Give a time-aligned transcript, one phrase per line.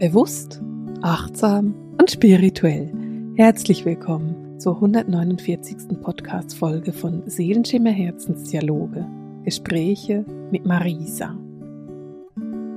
[0.00, 0.62] Bewusst,
[1.02, 2.90] achtsam und spirituell.
[3.36, 6.00] Herzlich willkommen zur 149.
[6.00, 9.06] Podcast-Folge von Seelenschimmer Herzensdialoge.
[9.44, 11.38] Gespräche mit Marisa.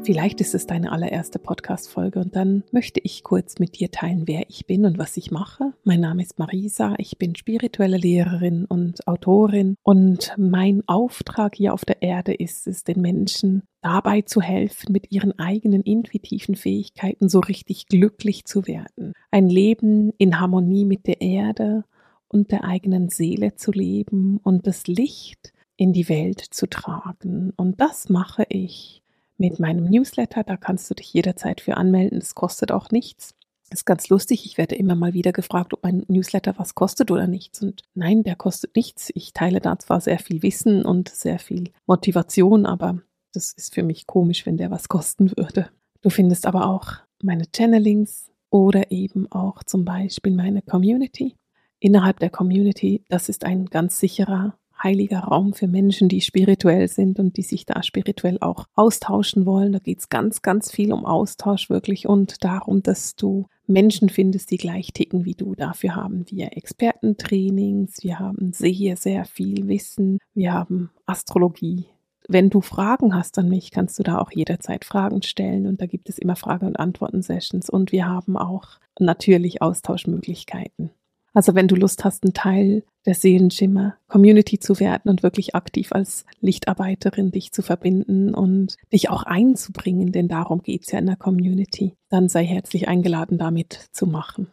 [0.05, 4.49] Vielleicht ist es deine allererste Podcast-Folge und dann möchte ich kurz mit dir teilen, wer
[4.49, 5.71] ich bin und was ich mache.
[5.85, 11.85] Mein Name ist Marisa, ich bin spirituelle Lehrerin und Autorin und mein Auftrag hier auf
[11.85, 17.39] der Erde ist es, den Menschen dabei zu helfen, mit ihren eigenen intuitiven Fähigkeiten so
[17.39, 19.13] richtig glücklich zu werden.
[19.31, 21.85] Ein Leben in Harmonie mit der Erde
[22.27, 27.53] und der eigenen Seele zu leben und das Licht in die Welt zu tragen.
[27.55, 29.02] Und das mache ich
[29.37, 30.43] mit meinem Newsletter.
[30.43, 32.19] Da kannst du dich jederzeit für anmelden.
[32.19, 33.35] Das kostet auch nichts.
[33.69, 34.45] Das ist ganz lustig.
[34.45, 37.61] Ich werde immer mal wieder gefragt, ob mein Newsletter was kostet oder nichts.
[37.61, 39.11] Und nein, der kostet nichts.
[39.15, 43.01] Ich teile da zwar sehr viel Wissen und sehr viel Motivation, aber
[43.33, 45.69] das ist für mich komisch, wenn der was kosten würde.
[46.01, 46.91] Du findest aber auch
[47.23, 51.35] meine Channelings oder eben auch zum Beispiel meine Community.
[51.79, 57.19] Innerhalb der Community, das ist ein ganz sicherer heiliger Raum für Menschen, die spirituell sind
[57.19, 59.73] und die sich da spirituell auch austauschen wollen.
[59.73, 64.51] Da geht es ganz, ganz viel um Austausch wirklich und darum, dass du Menschen findest,
[64.51, 65.55] die gleich ticken wie du.
[65.55, 71.85] Dafür haben wir Expertentrainings, wir haben sehr, sehr viel Wissen, wir haben Astrologie.
[72.27, 75.85] Wenn du Fragen hast an mich, kannst du da auch jederzeit Fragen stellen und da
[75.85, 80.91] gibt es immer Frage- und Antworten-Sessions und wir haben auch natürlich Austauschmöglichkeiten.
[81.33, 85.91] Also wenn du Lust hast, ein Teil der Seelenschimmer Community zu werden und wirklich aktiv
[85.91, 91.15] als Lichtarbeiterin dich zu verbinden und dich auch einzubringen, denn darum geht's ja in der
[91.15, 94.47] Community, dann sei herzlich eingeladen, damit zu machen.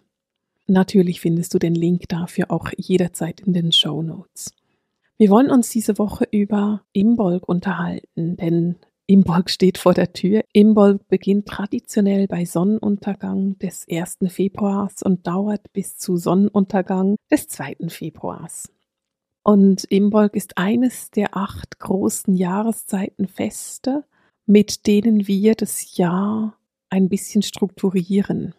[0.67, 4.55] Natürlich findest du den Link dafür auch jederzeit in den Show Notes.
[5.19, 8.77] Wir wollen uns diese Woche über Imbolg unterhalten, denn
[9.11, 10.45] Imbolg steht vor der Tür.
[10.53, 14.19] Imbolg beginnt traditionell bei Sonnenuntergang des 1.
[14.29, 17.89] Februars und dauert bis zu Sonnenuntergang des 2.
[17.89, 18.73] Februars.
[19.43, 24.05] Und Imbolg ist eines der acht großen Jahreszeitenfeste,
[24.47, 26.57] mit denen wir das Jahr
[26.89, 28.55] ein bisschen strukturieren.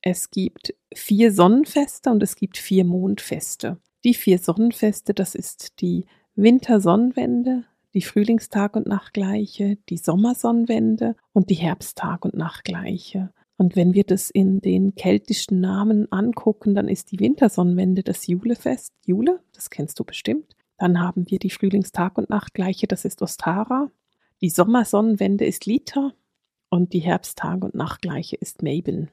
[0.00, 3.78] Es gibt vier Sonnenfeste und es gibt vier Mondfeste.
[4.02, 11.56] Die vier Sonnenfeste, das ist die Wintersonnenwende, die Frühlingstag- und Nachtgleiche, die Sommersonnenwende und die
[11.56, 13.32] Herbsttag- und Nachtgleiche.
[13.56, 18.92] Und wenn wir das in den keltischen Namen angucken, dann ist die Wintersonnenwende das Julefest.
[19.06, 20.56] Jule, das kennst du bestimmt.
[20.78, 23.90] Dann haben wir die Frühlingstag- und Nachtgleiche, das ist Ostara.
[24.40, 26.12] Die Sommersonnenwende ist Lita
[26.70, 29.08] und die Herbsttag- und Nachtgleiche ist Mabon.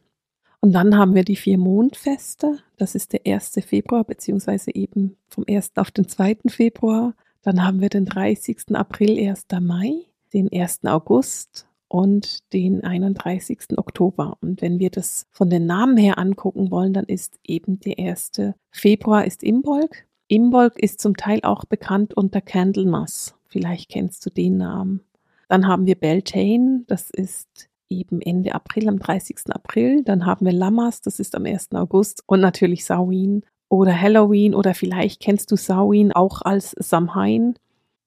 [0.62, 3.60] Und dann haben wir die vier Mondfeste, das ist der 1.
[3.66, 5.74] Februar, beziehungsweise eben vom 1.
[5.76, 6.40] auf den 2.
[6.48, 7.14] Februar.
[7.42, 8.76] Dann haben wir den 30.
[8.76, 9.46] April, 1.
[9.62, 10.86] Mai, den 1.
[10.86, 13.78] August und den 31.
[13.78, 14.38] Oktober.
[14.42, 18.32] Und wenn wir das von den Namen her angucken wollen, dann ist eben der 1.
[18.72, 20.06] Februar ist Imbolg.
[20.28, 23.36] Imbolg ist zum Teil auch bekannt unter Candlemas.
[23.48, 25.02] Vielleicht kennst du den Namen.
[25.48, 29.38] Dann haben wir Beltane, das ist eben Ende April, am 30.
[29.50, 30.04] April.
[30.04, 31.72] Dann haben wir Lammas, das ist am 1.
[31.72, 32.24] August.
[32.28, 37.56] Und natürlich Samhain oder Halloween oder vielleicht kennst du Samhain auch als Samhain.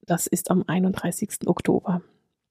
[0.04, 1.46] Das ist am 31.
[1.46, 2.02] Oktober.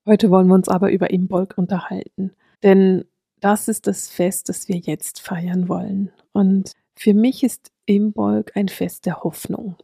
[0.06, 2.32] Heute wollen wir uns aber über Imbolg unterhalten,
[2.64, 3.06] denn
[3.40, 6.12] das ist das Fest, das wir jetzt feiern wollen.
[6.32, 9.76] Und für mich ist Imbolg ein Fest der Hoffnung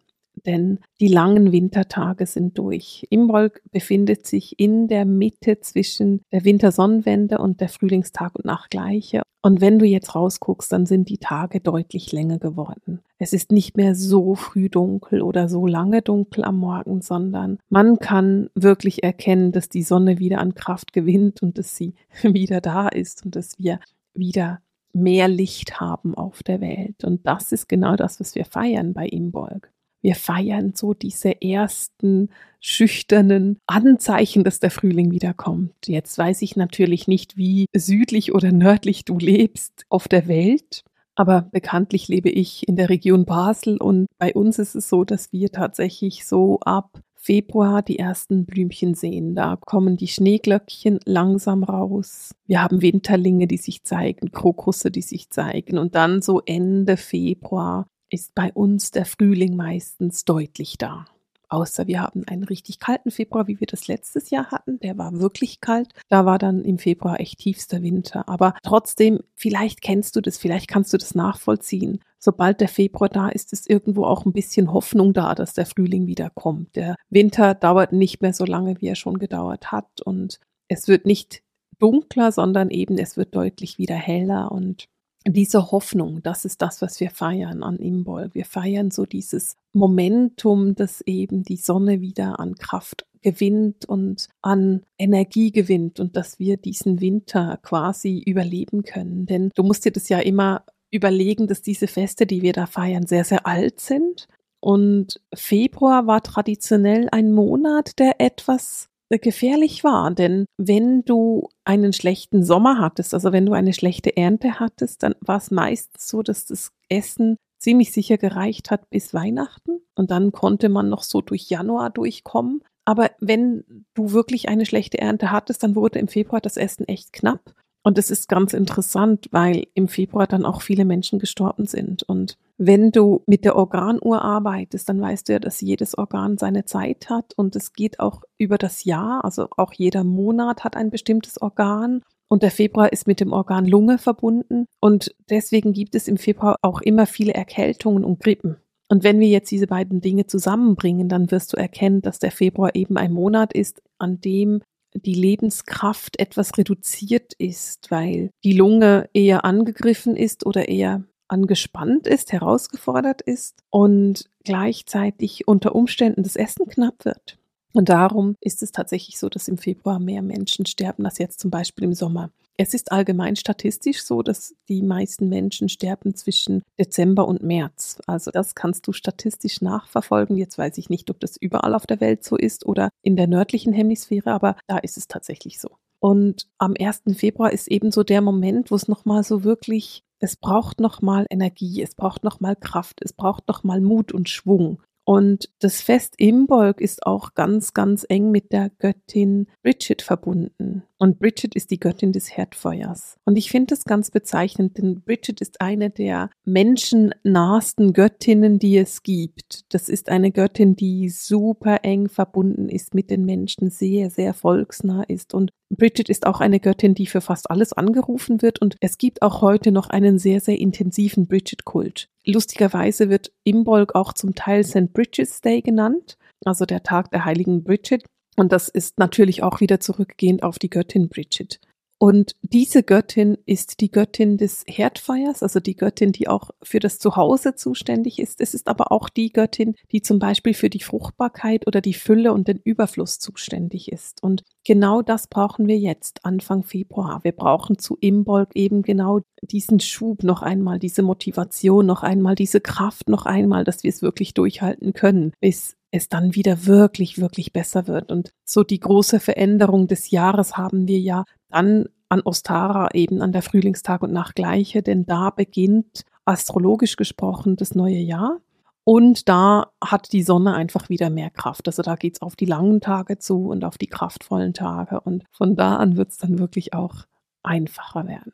[0.45, 3.05] denn die langen Wintertage sind durch.
[3.09, 9.21] Imbolg befindet sich in der Mitte zwischen der Wintersonnenwende und der Frühlingstag- und Nachtgleiche.
[9.41, 13.01] Und wenn du jetzt rausguckst, dann sind die Tage deutlich länger geworden.
[13.17, 17.99] Es ist nicht mehr so früh dunkel oder so lange dunkel am Morgen, sondern man
[17.99, 21.93] kann wirklich erkennen, dass die Sonne wieder an Kraft gewinnt und dass sie
[22.23, 23.79] wieder da ist und dass wir
[24.13, 24.59] wieder
[24.93, 27.03] mehr Licht haben auf der Welt.
[27.03, 29.71] Und das ist genau das, was wir feiern bei Imbolg.
[30.01, 35.73] Wir feiern so diese ersten schüchternen Anzeichen, dass der Frühling wiederkommt.
[35.85, 40.83] Jetzt weiß ich natürlich nicht, wie südlich oder nördlich du lebst auf der Welt.
[41.15, 45.33] Aber bekanntlich lebe ich in der Region Basel und bei uns ist es so, dass
[45.33, 49.35] wir tatsächlich so ab Februar die ersten Blümchen sehen.
[49.35, 52.35] Da kommen die Schneeglöckchen langsam raus.
[52.45, 55.77] Wir haben Winterlinge, die sich zeigen, Krokusse, die sich zeigen.
[55.77, 61.05] Und dann so Ende Februar ist bei uns der Frühling meistens deutlich da.
[61.49, 64.79] Außer wir haben einen richtig kalten Februar, wie wir das letztes Jahr hatten.
[64.81, 65.93] Der war wirklich kalt.
[66.09, 68.27] Da war dann im Februar echt tiefster Winter.
[68.27, 71.99] Aber trotzdem, vielleicht kennst du das, vielleicht kannst du das nachvollziehen.
[72.19, 76.05] Sobald der Februar da ist, ist irgendwo auch ein bisschen Hoffnung da, dass der Frühling
[76.05, 76.75] wieder kommt.
[76.75, 80.01] Der Winter dauert nicht mehr so lange, wie er schon gedauert hat.
[80.01, 81.43] Und es wird nicht
[81.79, 84.89] dunkler, sondern eben es wird deutlich wieder heller und
[85.33, 88.33] diese Hoffnung, das ist das, was wir feiern an Imbolg.
[88.35, 94.83] Wir feiern so dieses Momentum, dass eben die Sonne wieder an Kraft gewinnt und an
[94.97, 99.25] Energie gewinnt und dass wir diesen Winter quasi überleben können.
[99.25, 103.05] Denn du musst dir das ja immer überlegen, dass diese Feste, die wir da feiern,
[103.05, 104.27] sehr, sehr alt sind.
[104.59, 110.11] Und Februar war traditionell ein Monat, der etwas gefährlich war.
[110.11, 115.15] Denn wenn du einen schlechten Sommer hattest, also wenn du eine schlechte Ernte hattest, dann
[115.21, 120.31] war es meistens so, dass das Essen ziemlich sicher gereicht hat bis Weihnachten und dann
[120.31, 122.61] konnte man noch so durch Januar durchkommen.
[122.85, 127.11] Aber wenn du wirklich eine schlechte Ernte hattest, dann wurde im Februar das Essen echt
[127.11, 127.53] knapp.
[127.83, 132.03] Und es ist ganz interessant, weil im Februar dann auch viele Menschen gestorben sind.
[132.03, 136.65] Und wenn du mit der Organuhr arbeitest, dann weißt du ja, dass jedes Organ seine
[136.65, 139.23] Zeit hat und es geht auch über das Jahr.
[139.23, 142.01] Also auch jeder Monat hat ein bestimmtes Organ.
[142.29, 144.65] Und der Februar ist mit dem Organ Lunge verbunden.
[144.81, 148.57] Und deswegen gibt es im Februar auch immer viele Erkältungen und Grippen.
[148.89, 152.75] Und wenn wir jetzt diese beiden Dinge zusammenbringen, dann wirst du erkennen, dass der Februar
[152.75, 154.61] eben ein Monat ist, an dem
[154.93, 162.31] die Lebenskraft etwas reduziert ist, weil die Lunge eher angegriffen ist oder eher angespannt ist,
[162.31, 167.37] herausgefordert ist und gleichzeitig unter Umständen das Essen knapp wird.
[167.73, 171.51] Und darum ist es tatsächlich so, dass im Februar mehr Menschen sterben als jetzt zum
[171.51, 172.31] Beispiel im Sommer.
[172.59, 177.99] Es ist allgemein statistisch so, dass die meisten Menschen sterben zwischen Dezember und März.
[178.07, 180.37] Also das kannst du statistisch nachverfolgen.
[180.37, 183.27] Jetzt weiß ich nicht, ob das überall auf der Welt so ist oder in der
[183.27, 185.69] nördlichen Hemisphäre, aber da ist es tatsächlich so.
[185.99, 187.03] Und am 1.
[187.15, 191.81] Februar ist eben so der Moment, wo es nochmal so wirklich, es braucht nochmal Energie,
[191.81, 194.81] es braucht nochmal Kraft, es braucht nochmal Mut und Schwung.
[195.05, 200.83] Und das Fest Imbolg ist auch ganz, ganz eng mit der Göttin Bridget verbunden.
[200.99, 203.17] Und Bridget ist die Göttin des Herdfeuers.
[203.23, 209.03] Und ich finde das ganz bezeichnend, denn Bridget ist eine der menschennahsten Göttinnen, die es
[209.03, 209.71] gibt.
[209.73, 215.03] Das ist eine Göttin, die super eng verbunden ist mit den Menschen, sehr, sehr volksnah
[215.03, 215.35] ist.
[215.35, 218.59] Und Bridget ist auch eine Göttin, die für fast alles angerufen wird.
[218.59, 222.09] Und es gibt auch heute noch einen sehr, sehr intensiven Bridget-Kult.
[222.25, 224.91] Lustigerweise wird Imbolg auch zum Teil St.
[224.93, 228.03] Bridget's Day genannt, also der Tag der heiligen Bridget.
[228.37, 231.59] Und das ist natürlich auch wieder zurückgehend auf die Göttin Bridget.
[231.99, 236.99] Und diese Göttin ist die Göttin des Herdfeuers, also die Göttin, die auch für das
[236.99, 238.39] Zuhause zuständig ist.
[238.39, 242.33] Es ist aber auch die Göttin, die zum Beispiel für die Fruchtbarkeit oder die Fülle
[242.33, 244.21] und den Überfluss zuständig ist.
[244.21, 247.23] Und genau das brauchen wir jetzt, Anfang Februar.
[247.23, 252.61] Wir brauchen zu Imbolg eben genau diesen Schub noch einmal, diese Motivation noch einmal, diese
[252.61, 257.53] Kraft noch einmal, dass wir es wirklich durchhalten können, bis es dann wieder wirklich, wirklich
[257.53, 258.11] besser wird.
[258.11, 263.31] Und so die große Veränderung des Jahres haben wir ja dann an Ostara eben an
[263.31, 268.39] der Frühlingstag und Nachtgleiche, denn da beginnt astrologisch gesprochen das neue Jahr.
[268.83, 271.67] Und da hat die Sonne einfach wieder mehr Kraft.
[271.67, 275.01] Also da geht es auf die langen Tage zu und auf die kraftvollen Tage.
[275.01, 277.03] Und von da an wird es dann wirklich auch
[277.43, 278.31] einfacher werden.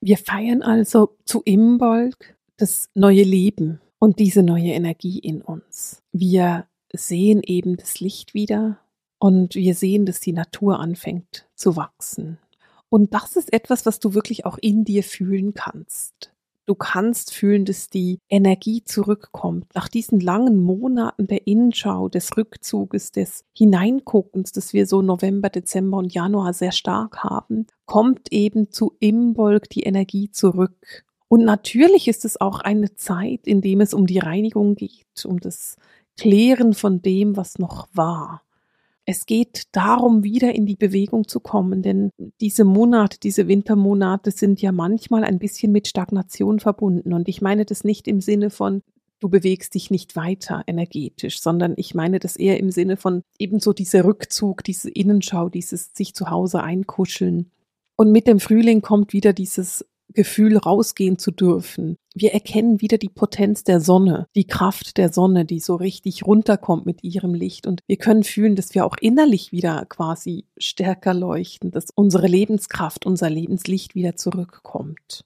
[0.00, 6.02] Wir feiern also zu Imbolg das neue Leben und diese neue Energie in uns.
[6.12, 8.78] Wir sehen eben das Licht wieder
[9.18, 12.38] und wir sehen, dass die Natur anfängt zu wachsen.
[12.88, 16.34] Und das ist etwas, was du wirklich auch in dir fühlen kannst.
[16.66, 19.66] Du kannst fühlen, dass die Energie zurückkommt.
[19.74, 25.98] Nach diesen langen Monaten der Innenschau, des Rückzuges, des Hineinguckens, das wir so November, Dezember
[25.98, 31.04] und Januar sehr stark haben, kommt eben zu Imbolg die Energie zurück.
[31.28, 35.40] Und natürlich ist es auch eine Zeit, in dem es um die Reinigung geht, um
[35.40, 35.76] das
[36.16, 38.42] Klären von dem, was noch war.
[39.06, 44.62] Es geht darum, wieder in die Bewegung zu kommen, denn diese Monate, diese Wintermonate sind
[44.62, 47.12] ja manchmal ein bisschen mit Stagnation verbunden.
[47.12, 48.82] Und ich meine das nicht im Sinne von,
[49.20, 53.74] du bewegst dich nicht weiter energetisch, sondern ich meine das eher im Sinne von ebenso
[53.74, 57.50] dieser Rückzug, diese Innenschau, dieses sich zu Hause einkuscheln.
[57.96, 61.96] Und mit dem Frühling kommt wieder dieses Gefühl, rausgehen zu dürfen.
[62.14, 66.86] Wir erkennen wieder die Potenz der Sonne, die Kraft der Sonne, die so richtig runterkommt
[66.86, 67.66] mit ihrem Licht.
[67.66, 73.06] Und wir können fühlen, dass wir auch innerlich wieder quasi stärker leuchten, dass unsere Lebenskraft,
[73.06, 75.24] unser Lebenslicht wieder zurückkommt.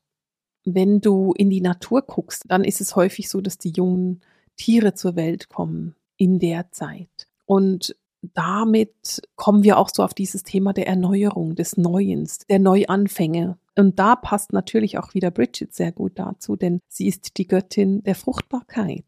[0.64, 4.20] Wenn du in die Natur guckst, dann ist es häufig so, dass die jungen
[4.56, 7.28] Tiere zur Welt kommen in der Zeit.
[7.46, 13.58] Und damit kommen wir auch so auf dieses Thema der Erneuerung, des Neuens, der Neuanfänge.
[13.78, 18.02] Und da passt natürlich auch wieder Bridget sehr gut dazu, denn sie ist die Göttin
[18.02, 19.04] der Fruchtbarkeit.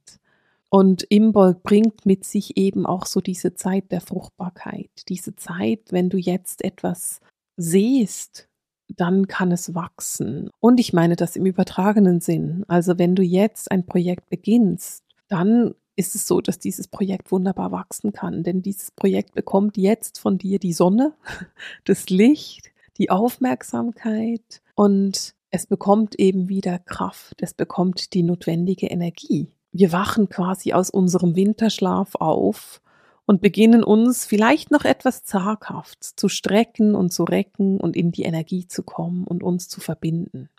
[0.68, 6.08] Und Imbolg bringt mit sich eben auch so diese Zeit der Fruchtbarkeit, diese Zeit, wenn
[6.08, 7.20] du jetzt etwas
[7.56, 8.48] säst,
[8.96, 10.50] dann kann es wachsen.
[10.60, 12.64] Und ich meine das im übertragenen Sinn.
[12.68, 17.72] Also wenn du jetzt ein Projekt beginnst, dann ist es so, dass dieses Projekt wunderbar
[17.72, 18.44] wachsen kann.
[18.44, 21.14] Denn dieses Projekt bekommt jetzt von dir die Sonne,
[21.84, 29.48] das Licht, die Aufmerksamkeit und es bekommt eben wieder Kraft, es bekommt die notwendige Energie.
[29.72, 32.82] Wir wachen quasi aus unserem Winterschlaf auf
[33.26, 38.24] und beginnen uns vielleicht noch etwas zaghaft zu strecken und zu recken und in die
[38.24, 40.50] Energie zu kommen und uns zu verbinden.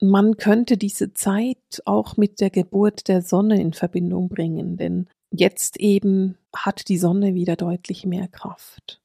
[0.00, 5.78] Man könnte diese Zeit auch mit der Geburt der Sonne in Verbindung bringen, denn jetzt
[5.80, 9.01] eben hat die Sonne wieder deutlich mehr Kraft.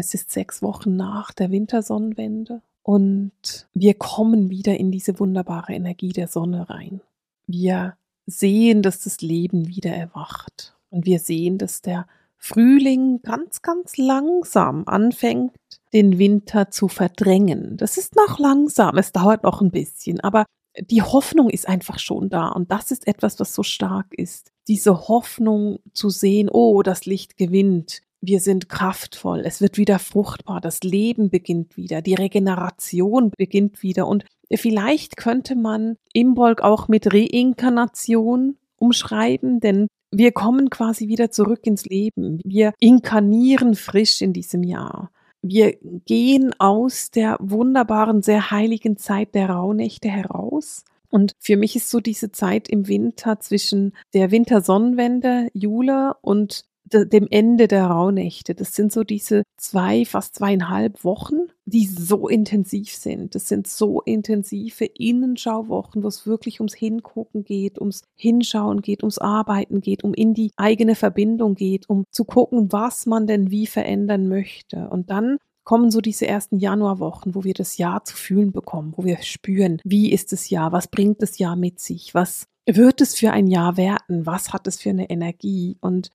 [0.00, 6.14] Es ist sechs Wochen nach der Wintersonnenwende und wir kommen wieder in diese wunderbare Energie
[6.14, 7.02] der Sonne rein.
[7.46, 12.06] Wir sehen, dass das Leben wieder erwacht und wir sehen, dass der
[12.38, 15.52] Frühling ganz, ganz langsam anfängt,
[15.92, 17.76] den Winter zu verdrängen.
[17.76, 20.46] Das ist noch langsam, es dauert noch ein bisschen, aber
[20.80, 24.50] die Hoffnung ist einfach schon da und das ist etwas, was so stark ist.
[24.66, 30.60] Diese Hoffnung zu sehen, oh, das Licht gewinnt, wir sind kraftvoll, es wird wieder fruchtbar,
[30.60, 37.12] das Leben beginnt wieder, die Regeneration beginnt wieder und vielleicht könnte man Imbolg auch mit
[37.12, 42.40] Reinkarnation umschreiben, denn wir kommen quasi wieder zurück ins Leben.
[42.44, 45.12] Wir inkarnieren frisch in diesem Jahr.
[45.42, 50.84] Wir gehen aus der wunderbaren, sehr heiligen Zeit der Rauhnächte heraus.
[51.10, 57.26] Und für mich ist so diese Zeit im Winter zwischen der Wintersonnenwende, Jule und dem
[57.30, 58.54] Ende der Rauhnächte.
[58.54, 63.34] Das sind so diese zwei, fast zweieinhalb Wochen, die so intensiv sind.
[63.34, 69.18] Das sind so intensive Innenschauwochen, wo es wirklich ums Hingucken geht, ums Hinschauen geht, ums
[69.18, 73.66] Arbeiten geht, um in die eigene Verbindung geht, um zu gucken, was man denn wie
[73.66, 74.88] verändern möchte.
[74.88, 79.04] Und dann kommen so diese ersten Januarwochen, wo wir das Jahr zu fühlen bekommen, wo
[79.04, 83.14] wir spüren, wie ist das Jahr, was bringt das Jahr mit sich, was wird es
[83.14, 86.10] für ein Jahr werden, was hat es für eine Energie und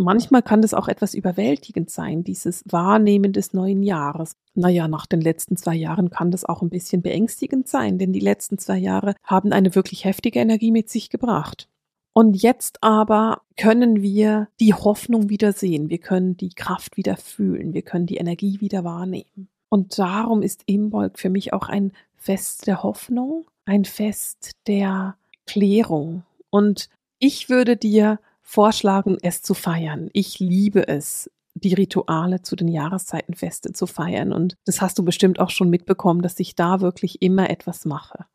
[0.00, 4.32] Manchmal kann das auch etwas überwältigend sein, dieses Wahrnehmen des neuen Jahres.
[4.54, 8.20] Naja, nach den letzten zwei Jahren kann das auch ein bisschen beängstigend sein, denn die
[8.20, 11.68] letzten zwei Jahre haben eine wirklich heftige Energie mit sich gebracht.
[12.14, 17.74] Und jetzt aber können wir die Hoffnung wieder sehen, wir können die Kraft wieder fühlen,
[17.74, 19.48] wir können die Energie wieder wahrnehmen.
[19.68, 25.16] Und darum ist Imbolg für mich auch ein Fest der Hoffnung, ein Fest der
[25.46, 26.24] Klärung.
[26.50, 26.88] Und
[27.18, 28.18] ich würde dir
[28.50, 30.10] vorschlagen, es zu feiern.
[30.12, 34.32] Ich liebe es, die Rituale zu den Jahreszeitenfeste zu feiern.
[34.32, 38.26] Und das hast du bestimmt auch schon mitbekommen, dass ich da wirklich immer etwas mache.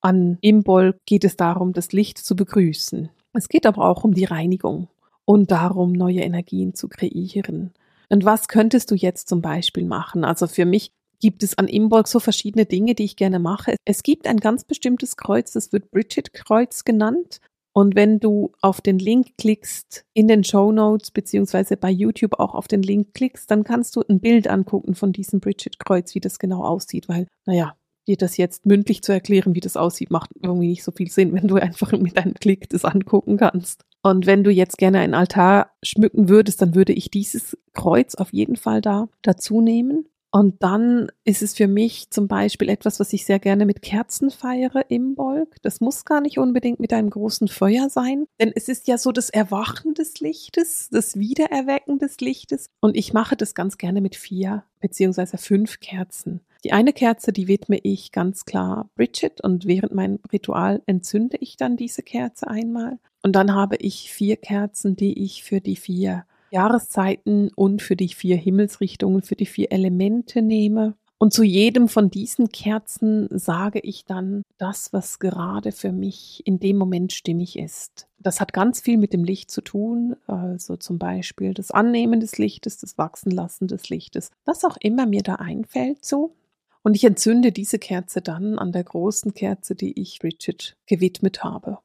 [0.00, 3.10] An Imbol geht es darum, das Licht zu begrüßen.
[3.34, 4.88] Es geht aber auch um die Reinigung
[5.24, 7.72] und darum, neue Energien zu kreieren.
[8.08, 10.24] Und was könntest du jetzt zum Beispiel machen?
[10.24, 10.90] Also für mich
[11.20, 13.76] gibt es an Imbolg so verschiedene Dinge, die ich gerne mache.
[13.84, 17.40] Es gibt ein ganz bestimmtes Kreuz, das wird Bridget-Kreuz genannt.
[17.72, 22.54] Und wenn du auf den Link klickst in den Show Notes beziehungsweise bei YouTube auch
[22.54, 26.20] auf den Link klickst, dann kannst du ein Bild angucken von diesem Bridget Kreuz, wie
[26.20, 27.74] das genau aussieht, weil, naja,
[28.06, 31.32] dir das jetzt mündlich zu erklären, wie das aussieht, macht irgendwie nicht so viel Sinn,
[31.32, 33.84] wenn du einfach mit einem Klick das angucken kannst.
[34.02, 38.32] Und wenn du jetzt gerne einen Altar schmücken würdest, dann würde ich dieses Kreuz auf
[38.32, 40.06] jeden Fall da dazu nehmen.
[40.34, 44.30] Und dann ist es für mich zum Beispiel etwas, was ich sehr gerne mit Kerzen
[44.30, 45.56] feiere im Bolk.
[45.60, 49.12] Das muss gar nicht unbedingt mit einem großen Feuer sein, denn es ist ja so
[49.12, 52.70] das Erwachen des Lichtes, das Wiedererwecken des Lichtes.
[52.80, 56.40] Und ich mache das ganz gerne mit vier beziehungsweise fünf Kerzen.
[56.64, 61.58] Die eine Kerze, die widme ich ganz klar Bridget und während meinem Ritual entzünde ich
[61.58, 62.98] dann diese Kerze einmal.
[63.22, 68.08] Und dann habe ich vier Kerzen, die ich für die vier Jahreszeiten und für die
[68.08, 70.94] vier Himmelsrichtungen, für die vier Elemente nehme.
[71.18, 76.58] Und zu jedem von diesen Kerzen sage ich dann das, was gerade für mich in
[76.58, 78.08] dem Moment stimmig ist.
[78.18, 82.38] Das hat ganz viel mit dem Licht zu tun, also zum Beispiel das Annehmen des
[82.38, 86.34] Lichtes, das Wachsenlassen des Lichtes, was auch immer mir da einfällt so.
[86.82, 91.78] Und ich entzünde diese Kerze dann an der großen Kerze, die ich Bridget gewidmet habe.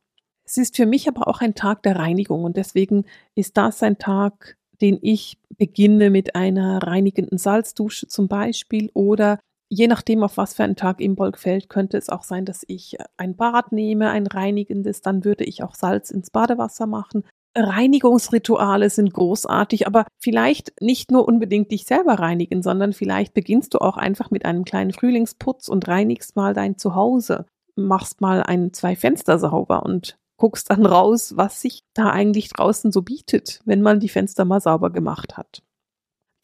[0.46, 3.06] Es ist für mich aber auch ein Tag der Reinigung und deswegen
[3.36, 9.88] ist das ein Tag, den ich beginne mit einer reinigenden Salzdusche zum Beispiel oder je
[9.88, 13.36] nachdem, auf was für einen Tag Imbolg fällt, könnte es auch sein, dass ich ein
[13.36, 17.24] Bad nehme, ein reinigendes, dann würde ich auch Salz ins Badewasser machen.
[17.56, 23.80] Reinigungsrituale sind großartig, aber vielleicht nicht nur unbedingt dich selber reinigen, sondern vielleicht beginnst du
[23.80, 28.96] auch einfach mit einem kleinen Frühlingsputz und reinigst mal dein Zuhause, machst mal ein, zwei
[28.96, 34.00] Fenster sauber und guckst dann raus, was sich da eigentlich draußen so bietet, wenn man
[34.00, 35.64] die Fenster mal sauber gemacht hat.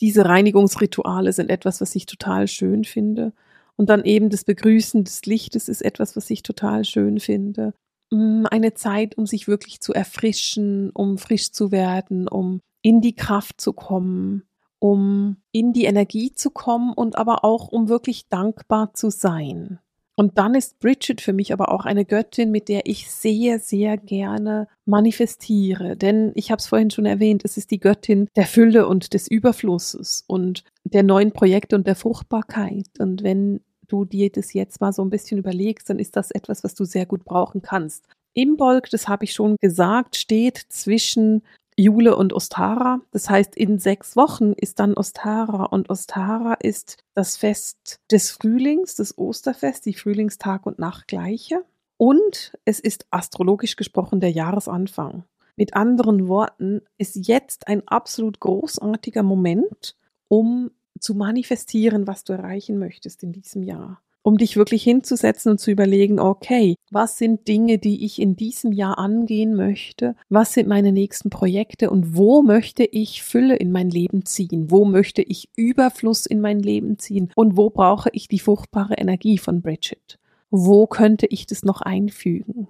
[0.01, 3.33] diese Reinigungsrituale sind etwas, was ich total schön finde.
[3.77, 7.73] Und dann eben das Begrüßen des Lichtes ist etwas, was ich total schön finde.
[8.11, 13.15] Mm, eine Zeit, um sich wirklich zu erfrischen, um frisch zu werden, um in die
[13.15, 14.43] Kraft zu kommen,
[14.79, 19.79] um in die Energie zu kommen und aber auch um wirklich dankbar zu sein.
[20.15, 23.97] Und dann ist Bridget für mich aber auch eine Göttin, mit der ich sehr, sehr
[23.97, 25.97] gerne manifestiere.
[25.97, 29.27] Denn ich habe es vorhin schon erwähnt, es ist die Göttin der Fülle und des
[29.27, 32.87] Überflusses und der neuen Projekte und der Fruchtbarkeit.
[32.99, 36.63] Und wenn du dir das jetzt mal so ein bisschen überlegst, dann ist das etwas,
[36.63, 38.05] was du sehr gut brauchen kannst.
[38.33, 41.43] Imbolg, das habe ich schon gesagt, steht zwischen
[41.77, 43.01] Jule und Ostara.
[43.11, 48.95] Das heißt, in sechs Wochen ist dann Ostara und Ostara ist das Fest des Frühlings,
[48.95, 51.63] das Osterfest, die Frühlingstag und Nachtgleiche.
[51.97, 55.23] Und es ist astrologisch gesprochen der Jahresanfang.
[55.55, 59.95] Mit anderen Worten ist jetzt ein absolut großartiger Moment,
[60.27, 65.59] um zu manifestieren, was du erreichen möchtest in diesem Jahr um dich wirklich hinzusetzen und
[65.59, 70.15] zu überlegen, okay, was sind Dinge, die ich in diesem Jahr angehen möchte?
[70.29, 74.71] Was sind meine nächsten Projekte und wo möchte ich Fülle in mein Leben ziehen?
[74.71, 77.31] Wo möchte ich Überfluss in mein Leben ziehen?
[77.35, 80.19] Und wo brauche ich die fruchtbare Energie von Bridget?
[80.49, 82.67] Wo könnte ich das noch einfügen?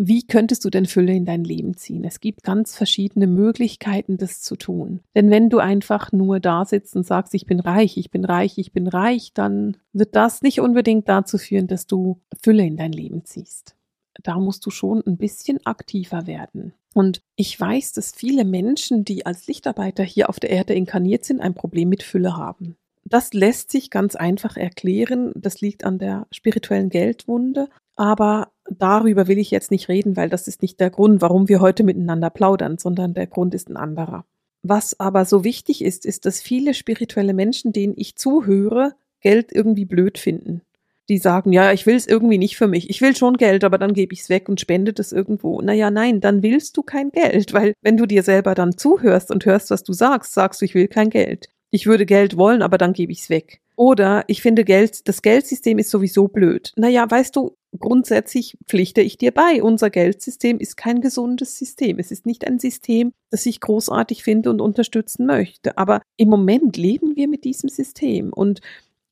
[0.00, 2.04] Wie könntest du denn Fülle in dein Leben ziehen?
[2.04, 5.00] Es gibt ganz verschiedene Möglichkeiten, das zu tun.
[5.16, 8.58] Denn wenn du einfach nur da sitzt und sagst, ich bin reich, ich bin reich,
[8.58, 12.92] ich bin reich, dann wird das nicht unbedingt dazu führen, dass du Fülle in dein
[12.92, 13.74] Leben ziehst.
[14.22, 16.74] Da musst du schon ein bisschen aktiver werden.
[16.94, 21.40] Und ich weiß, dass viele Menschen, die als Lichtarbeiter hier auf der Erde inkarniert sind,
[21.40, 22.76] ein Problem mit Fülle haben.
[23.04, 25.32] Das lässt sich ganz einfach erklären.
[25.34, 27.68] Das liegt an der spirituellen Geldwunde.
[27.96, 31.60] Aber darüber will ich jetzt nicht reden, weil das ist nicht der Grund, warum wir
[31.60, 34.24] heute miteinander plaudern, sondern der Grund ist ein anderer.
[34.62, 39.84] Was aber so wichtig ist, ist, dass viele spirituelle Menschen, denen ich zuhöre, Geld irgendwie
[39.84, 40.62] blöd finden.
[41.08, 42.90] Die sagen, ja, ich will es irgendwie nicht für mich.
[42.90, 45.62] Ich will schon Geld, aber dann gebe ich es weg und spende das irgendwo.
[45.62, 49.46] Naja, nein, dann willst du kein Geld, weil wenn du dir selber dann zuhörst und
[49.46, 51.48] hörst, was du sagst, sagst du, ich will kein Geld.
[51.70, 53.60] Ich würde Geld wollen, aber dann gebe ich es weg.
[53.76, 56.72] Oder ich finde Geld, das Geldsystem ist sowieso blöd.
[56.76, 59.62] Naja, weißt du, grundsätzlich pflichte ich dir bei.
[59.62, 61.98] Unser Geldsystem ist kein gesundes System.
[61.98, 65.76] Es ist nicht ein System, das ich großartig finde und unterstützen möchte.
[65.78, 68.60] Aber im Moment leben wir mit diesem System und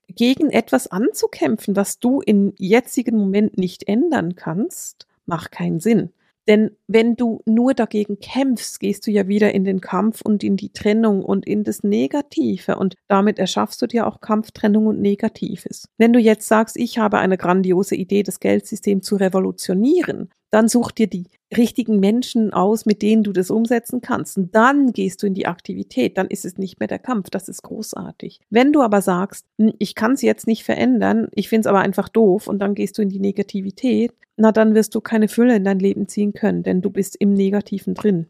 [0.09, 6.11] gegen etwas anzukämpfen, was du im jetzigen Moment nicht ändern kannst, macht keinen Sinn.
[6.49, 10.57] Denn wenn du nur dagegen kämpfst, gehst du ja wieder in den Kampf und in
[10.57, 15.89] die Trennung und in das Negative und damit erschaffst du dir auch Kampftrennung und Negatives.
[15.99, 20.91] Wenn du jetzt sagst, ich habe eine grandiose Idee, das Geldsystem zu revolutionieren, dann such
[20.93, 24.37] dir die richtigen Menschen aus, mit denen du das umsetzen kannst.
[24.37, 26.19] Und dann gehst du in die Aktivität.
[26.19, 27.31] Dann ist es nicht mehr der Kampf.
[27.31, 28.41] Das ist großartig.
[28.51, 31.81] Wenn du aber sagst, hm, ich kann es jetzt nicht verändern, ich finde es aber
[31.81, 35.57] einfach doof und dann gehst du in die Negativität, na dann wirst du keine Fülle
[35.57, 38.27] in dein Leben ziehen können, denn du bist im Negativen drin.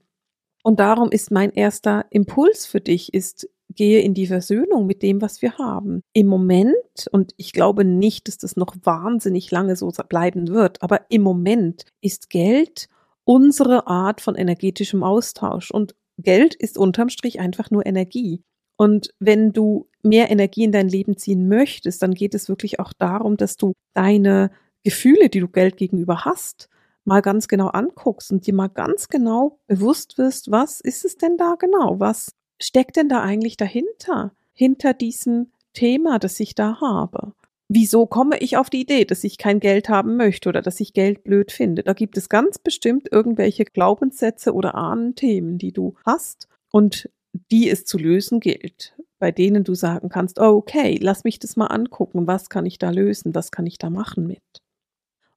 [0.63, 5.21] Und darum ist mein erster Impuls für dich, ist, gehe in die Versöhnung mit dem,
[5.21, 6.03] was wir haben.
[6.13, 11.11] Im Moment, und ich glaube nicht, dass das noch wahnsinnig lange so bleiben wird, aber
[11.11, 12.89] im Moment ist Geld
[13.25, 15.71] unsere Art von energetischem Austausch.
[15.71, 18.43] Und Geld ist unterm Strich einfach nur Energie.
[18.77, 22.93] Und wenn du mehr Energie in dein Leben ziehen möchtest, dann geht es wirklich auch
[22.99, 24.51] darum, dass du deine
[24.85, 26.69] Gefühle, die du Geld gegenüber hast,
[27.05, 31.37] mal ganz genau anguckst und dir mal ganz genau bewusst wirst, was ist es denn
[31.37, 31.99] da genau?
[31.99, 34.33] Was steckt denn da eigentlich dahinter?
[34.53, 37.33] Hinter diesem Thema, das ich da habe?
[37.69, 40.93] Wieso komme ich auf die Idee, dass ich kein Geld haben möchte oder dass ich
[40.93, 41.83] Geld blöd finde?
[41.83, 47.11] Da gibt es ganz bestimmt irgendwelche Glaubenssätze oder Ahnenthemen, die du hast und
[47.51, 51.67] die es zu lösen gilt, bei denen du sagen kannst, okay, lass mich das mal
[51.67, 54.43] angucken, was kann ich da lösen, was kann ich da machen mit.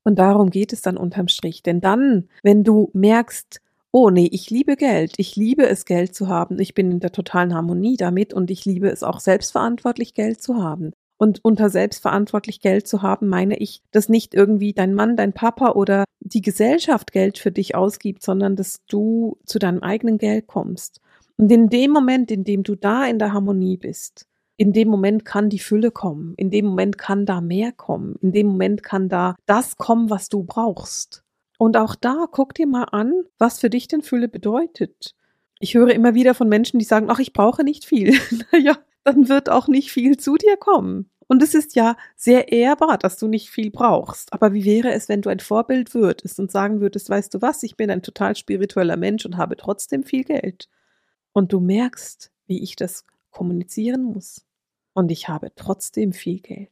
[0.04, 1.64] Und darum geht es dann unterm Strich.
[1.64, 6.28] Denn dann, wenn du merkst, oh nee, ich liebe Geld, ich liebe es, Geld zu
[6.28, 10.42] haben, ich bin in der totalen Harmonie damit und ich liebe es auch selbstverantwortlich, Geld
[10.42, 10.92] zu haben.
[11.18, 15.72] Und unter selbstverantwortlich Geld zu haben, meine ich, dass nicht irgendwie dein Mann, dein Papa
[15.72, 21.02] oder die Gesellschaft Geld für dich ausgibt, sondern dass du zu deinem eigenen Geld kommst.
[21.36, 25.26] Und in dem Moment, in dem du da in der Harmonie bist, in dem Moment
[25.26, 29.10] kann die Fülle kommen, in dem Moment kann da mehr kommen, in dem Moment kann
[29.10, 31.24] da das kommen, was du brauchst.
[31.60, 35.14] Und auch da guck dir mal an, was für dich denn Fülle bedeutet.
[35.60, 38.18] Ich höre immer wieder von Menschen, die sagen, ach, ich brauche nicht viel.
[38.54, 41.12] naja, dann wird auch nicht viel zu dir kommen.
[41.28, 44.32] Und es ist ja sehr ehrbar, dass du nicht viel brauchst.
[44.32, 47.62] Aber wie wäre es, wenn du ein Vorbild würdest und sagen würdest, weißt du was,
[47.62, 50.70] ich bin ein total spiritueller Mensch und habe trotzdem viel Geld.
[51.34, 54.46] Und du merkst, wie ich das kommunizieren muss.
[54.94, 56.72] Und ich habe trotzdem viel Geld.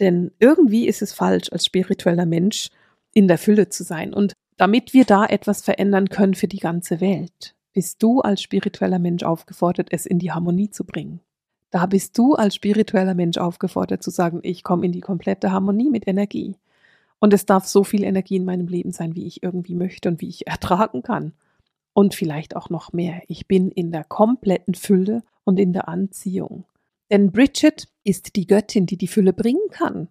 [0.00, 2.70] Denn irgendwie ist es falsch, als spiritueller Mensch
[3.12, 4.14] in der Fülle zu sein.
[4.14, 8.98] Und damit wir da etwas verändern können für die ganze Welt, bist du als spiritueller
[8.98, 11.20] Mensch aufgefordert, es in die Harmonie zu bringen.
[11.70, 15.88] Da bist du als spiritueller Mensch aufgefordert zu sagen, ich komme in die komplette Harmonie
[15.88, 16.56] mit Energie.
[17.20, 20.20] Und es darf so viel Energie in meinem Leben sein, wie ich irgendwie möchte und
[20.20, 21.32] wie ich ertragen kann.
[21.92, 23.22] Und vielleicht auch noch mehr.
[23.28, 26.64] Ich bin in der kompletten Fülle und in der Anziehung.
[27.10, 30.08] Denn Bridget ist die Göttin, die die Fülle bringen kann.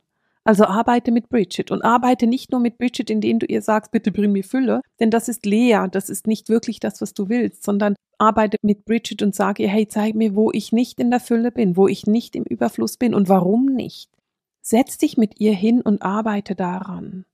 [0.50, 4.12] Also arbeite mit Bridget und arbeite nicht nur mit Bridget, indem du ihr sagst, bitte
[4.12, 7.62] bring mir Fülle, denn das ist leer, das ist nicht wirklich das, was du willst,
[7.62, 11.20] sondern arbeite mit Bridget und sage ihr, hey, zeig mir, wo ich nicht in der
[11.20, 14.10] Fülle bin, wo ich nicht im Überfluss bin und warum nicht.
[14.64, 17.26] Setz dich mit ihr hin und arbeite daran.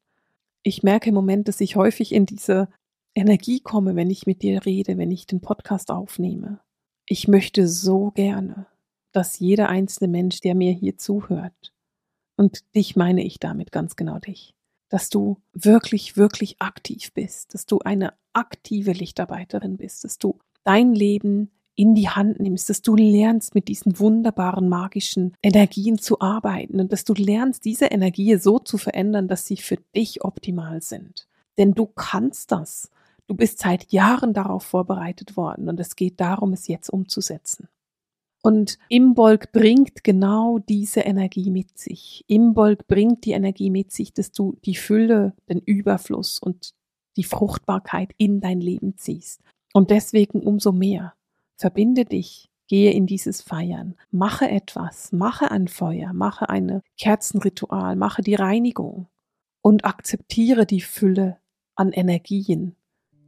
[0.63, 2.67] Ich merke im Moment, dass ich häufig in diese
[3.13, 6.60] Energie komme, wenn ich mit dir rede, wenn ich den Podcast aufnehme.
[7.06, 8.67] Ich möchte so gerne,
[9.13, 11.71] dass jeder einzelne Mensch, der mir hier zuhört,
[12.36, 14.54] und dich meine ich damit ganz genau dich,
[14.89, 20.93] dass du wirklich, wirklich aktiv bist, dass du eine aktive Lichtarbeiterin bist, dass du dein
[20.93, 26.80] Leben in die Hand nimmst, dass du lernst, mit diesen wunderbaren magischen Energien zu arbeiten
[26.80, 31.28] und dass du lernst, diese Energie so zu verändern, dass sie für dich optimal sind.
[31.58, 32.89] Denn du kannst das.
[33.28, 37.67] Du bist seit Jahren darauf vorbereitet worden und es geht darum, es jetzt umzusetzen.
[38.45, 42.23] Und Imbolg bringt genau diese Energie mit sich.
[42.27, 46.75] Imbolg bringt die Energie mit sich, dass du die Fülle, den Überfluss und
[47.17, 49.41] die Fruchtbarkeit in dein Leben ziehst.
[49.73, 51.15] Und deswegen umso mehr.
[51.58, 58.21] Verbinde dich, gehe in dieses Feiern, mache etwas, mache ein Feuer, mache ein Kerzenritual, mache
[58.21, 59.08] die Reinigung
[59.63, 61.39] und akzeptiere die Fülle
[61.75, 62.75] an Energien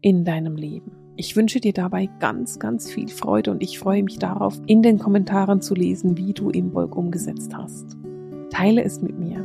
[0.02, 1.07] in deinem Leben.
[1.20, 5.00] Ich wünsche dir dabei ganz, ganz viel Freude und ich freue mich darauf, in den
[5.00, 7.98] Kommentaren zu lesen, wie du Imbolg umgesetzt hast.
[8.52, 9.44] Teile es mit mir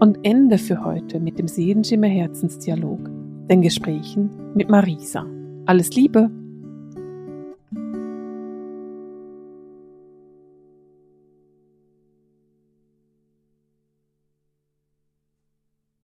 [0.00, 3.08] und ende für heute mit dem Seelenschimmer Herzensdialog,
[3.48, 5.24] den Gesprächen mit Marisa.
[5.64, 6.28] Alles Liebe!